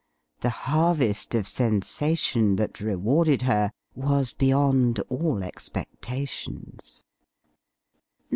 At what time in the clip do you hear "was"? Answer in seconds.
3.93-4.33